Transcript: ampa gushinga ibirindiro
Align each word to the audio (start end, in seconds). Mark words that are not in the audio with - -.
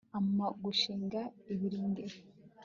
ampa 0.17 0.47
gushinga 0.63 1.21
ibirindiro 1.53 2.17